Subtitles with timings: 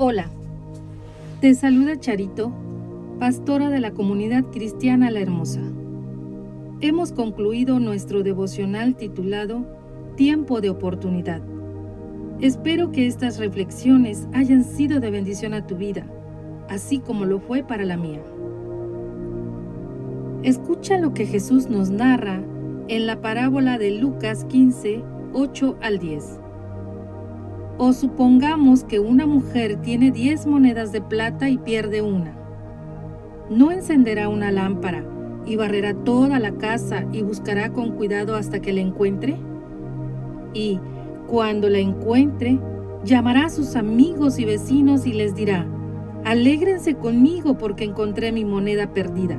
[0.00, 0.26] Hola,
[1.40, 2.52] te saluda Charito,
[3.18, 5.60] pastora de la comunidad cristiana La Hermosa.
[6.80, 9.66] Hemos concluido nuestro devocional titulado
[10.14, 11.42] Tiempo de oportunidad.
[12.40, 16.06] Espero que estas reflexiones hayan sido de bendición a tu vida,
[16.68, 18.22] así como lo fue para la mía.
[20.44, 22.40] Escucha lo que Jesús nos narra
[22.86, 25.02] en la parábola de Lucas 15,
[25.32, 26.38] 8 al 10.
[27.80, 32.36] O supongamos que una mujer tiene 10 monedas de plata y pierde una.
[33.50, 35.04] ¿No encenderá una lámpara
[35.46, 39.36] y barrerá toda la casa y buscará con cuidado hasta que la encuentre?
[40.52, 40.80] Y
[41.28, 42.58] cuando la encuentre,
[43.04, 45.64] llamará a sus amigos y vecinos y les dirá,
[46.24, 49.38] alégrense conmigo porque encontré mi moneda perdida.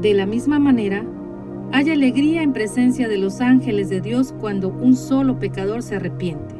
[0.00, 1.04] De la misma manera,
[1.70, 6.53] hay alegría en presencia de los ángeles de Dios cuando un solo pecador se arrepiente.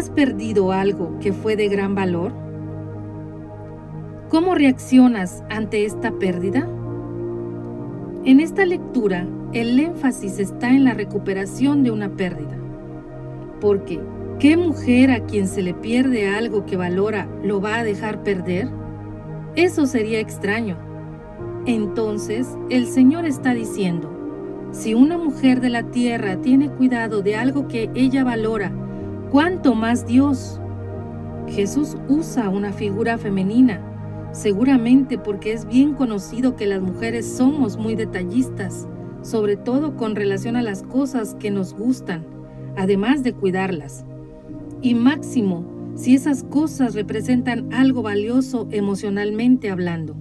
[0.00, 2.32] ¿Has perdido algo que fue de gran valor?
[4.30, 6.66] ¿Cómo reaccionas ante esta pérdida?
[8.24, 12.56] En esta lectura, el énfasis está en la recuperación de una pérdida.
[13.60, 14.00] Porque,
[14.38, 18.70] ¿qué mujer a quien se le pierde algo que valora lo va a dejar perder?
[19.54, 20.78] Eso sería extraño.
[21.66, 24.10] Entonces, el Señor está diciendo,
[24.70, 28.72] si una mujer de la tierra tiene cuidado de algo que ella valora
[29.30, 30.60] ¿Cuánto más Dios?
[31.46, 33.80] Jesús usa una figura femenina,
[34.32, 38.88] seguramente porque es bien conocido que las mujeres somos muy detallistas,
[39.22, 42.26] sobre todo con relación a las cosas que nos gustan,
[42.76, 44.04] además de cuidarlas.
[44.82, 50.16] Y máximo, si esas cosas representan algo valioso emocionalmente hablando.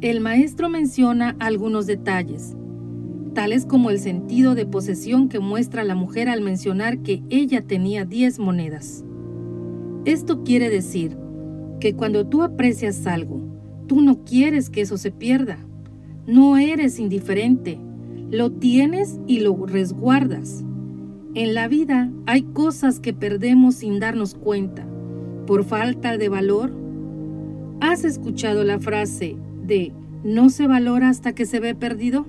[0.00, 2.56] El maestro menciona algunos detalles
[3.28, 8.04] tales como el sentido de posesión que muestra la mujer al mencionar que ella tenía
[8.04, 9.04] 10 monedas.
[10.04, 11.16] Esto quiere decir
[11.80, 13.40] que cuando tú aprecias algo,
[13.86, 15.58] tú no quieres que eso se pierda.
[16.26, 17.78] No eres indiferente,
[18.30, 20.64] lo tienes y lo resguardas.
[21.34, 24.86] En la vida hay cosas que perdemos sin darnos cuenta,
[25.46, 26.72] por falta de valor.
[27.80, 29.92] ¿Has escuchado la frase de
[30.24, 32.26] no se valora hasta que se ve perdido?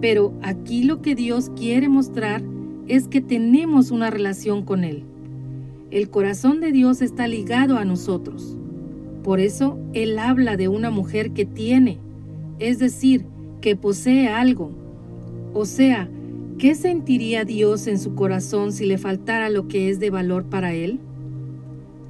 [0.00, 2.42] Pero aquí lo que Dios quiere mostrar
[2.86, 5.04] es que tenemos una relación con Él.
[5.90, 8.56] El corazón de Dios está ligado a nosotros.
[9.22, 11.98] Por eso Él habla de una mujer que tiene,
[12.58, 13.24] es decir,
[13.60, 14.70] que posee algo.
[15.52, 16.08] O sea,
[16.58, 20.74] ¿qué sentiría Dios en su corazón si le faltara lo que es de valor para
[20.74, 21.00] Él?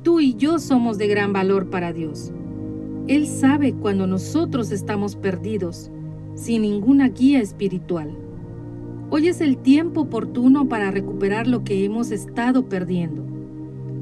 [0.03, 2.33] Tú y yo somos de gran valor para Dios.
[3.09, 5.91] Él sabe cuando nosotros estamos perdidos
[6.37, 8.17] sin ninguna guía espiritual.
[9.11, 13.25] Hoy es el tiempo oportuno para recuperar lo que hemos estado perdiendo.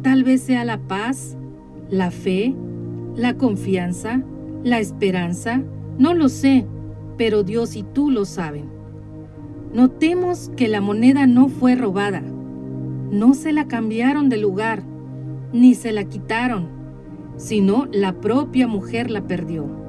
[0.03, 1.39] Tal vez sea la paz,
[1.89, 2.55] la fe,
[3.15, 4.23] la confianza,
[4.65, 5.63] la esperanza,
[5.99, 6.67] no lo sé,
[7.17, 8.65] pero Dios y tú lo saben.
[9.73, 12.23] Notemos que la moneda no fue robada,
[13.11, 14.83] no se la cambiaron de lugar,
[15.53, 16.67] ni se la quitaron,
[17.37, 19.84] sino la propia mujer la perdió.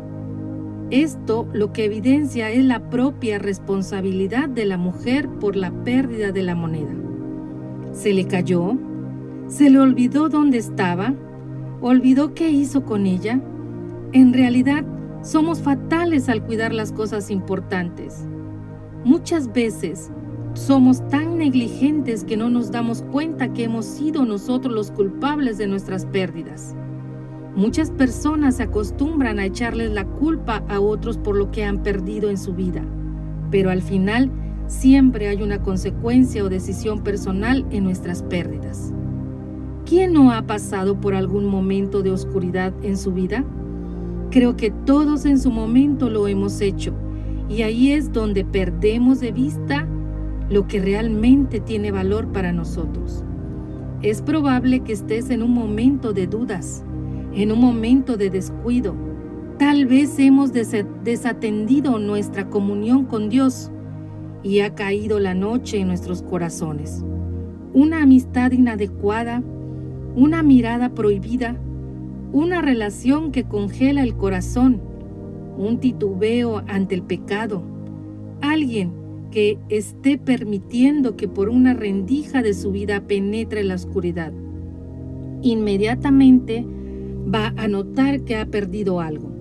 [0.91, 6.44] Esto lo que evidencia es la propia responsabilidad de la mujer por la pérdida de
[6.44, 6.94] la moneda.
[7.91, 8.78] ¿Se le cayó?
[9.47, 11.16] ¿Se le olvidó dónde estaba?
[11.81, 13.41] ¿Olvidó qué hizo con ella?
[14.12, 14.85] En realidad,
[15.23, 18.28] somos fatales al cuidar las cosas importantes.
[19.03, 20.12] Muchas veces
[20.53, 25.66] somos tan negligentes que no nos damos cuenta que hemos sido nosotros los culpables de
[25.66, 26.75] nuestras pérdidas.
[27.55, 32.29] Muchas personas se acostumbran a echarles la culpa a otros por lo que han perdido
[32.29, 32.83] en su vida,
[33.49, 34.29] pero al final
[34.67, 38.91] siempre hay una consecuencia o decisión personal en nuestras pérdidas.
[39.85, 43.45] ¿Quién no ha pasado por algún momento de oscuridad en su vida?
[44.31, 46.93] Creo que todos en su momento lo hemos hecho
[47.47, 49.87] y ahí es donde perdemos de vista
[50.49, 53.23] lo que realmente tiene valor para nosotros.
[54.01, 56.84] Es probable que estés en un momento de dudas,
[57.35, 58.96] en un momento de descuido.
[59.59, 63.72] Tal vez hemos desatendido nuestra comunión con Dios
[64.43, 67.03] y ha caído la noche en nuestros corazones.
[67.73, 69.43] Una amistad inadecuada,
[70.16, 71.59] una mirada prohibida,
[72.32, 74.81] una relación que congela el corazón,
[75.58, 77.64] un titubeo ante el pecado,
[78.41, 78.91] alguien
[79.31, 84.31] que esté permitiendo que por una rendija de su vida penetre la oscuridad.
[85.41, 86.66] Inmediatamente
[87.33, 89.31] va a notar que ha perdido algo.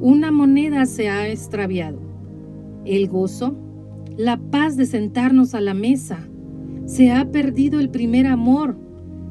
[0.00, 1.98] Una moneda se ha extraviado.
[2.84, 3.56] El gozo,
[4.16, 6.28] la paz de sentarnos a la mesa.
[6.86, 8.76] Se ha perdido el primer amor.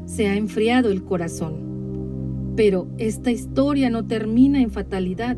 [0.06, 2.54] se ha enfriado el corazón.
[2.58, 5.38] Pero esta historia no termina en fatalidad.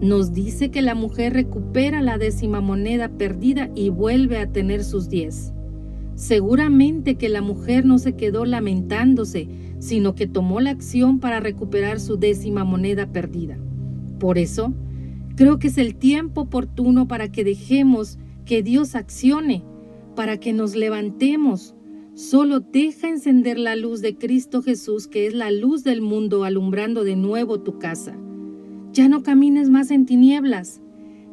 [0.00, 5.08] Nos dice que la mujer recupera la décima moneda perdida y vuelve a tener sus
[5.08, 5.52] diez.
[6.18, 9.48] Seguramente que la mujer no se quedó lamentándose,
[9.78, 13.56] sino que tomó la acción para recuperar su décima moneda perdida.
[14.18, 14.74] Por eso,
[15.36, 19.62] creo que es el tiempo oportuno para que dejemos que Dios accione,
[20.16, 21.76] para que nos levantemos.
[22.14, 27.04] Solo deja encender la luz de Cristo Jesús, que es la luz del mundo, alumbrando
[27.04, 28.18] de nuevo tu casa.
[28.92, 30.80] Ya no camines más en tinieblas.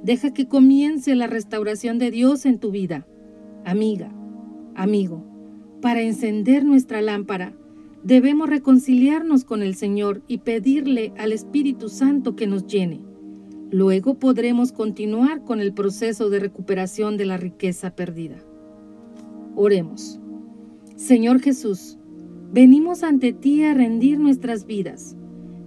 [0.03, 3.07] Deja que comience la restauración de Dios en tu vida.
[3.65, 4.13] Amiga,
[4.75, 5.23] Amigo,
[5.81, 7.53] para encender nuestra lámpara,
[8.03, 12.99] debemos reconciliarnos con el Señor y pedirle al Espíritu Santo que nos llene.
[13.71, 18.35] Luego podremos continuar con el proceso de recuperación de la riqueza perdida.
[19.55, 20.19] Oremos.
[20.97, 21.97] Señor Jesús,
[22.51, 25.15] venimos ante ti a rendir nuestras vidas.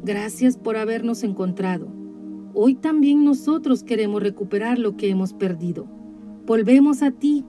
[0.04, 1.88] Gracias por habernos encontrado.
[2.52, 5.86] Hoy también nosotros queremos recuperar lo que hemos perdido.
[6.46, 7.44] Volvemos a ti,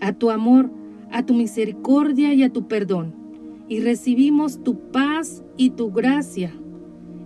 [0.00, 0.70] a tu amor,
[1.10, 3.14] a tu misericordia y a tu perdón,
[3.68, 6.52] y recibimos tu paz y tu gracia.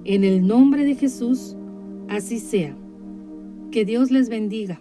[0.05, 1.57] En el nombre de Jesús,
[2.09, 2.77] así sea.
[3.71, 4.81] Que Dios les bendiga.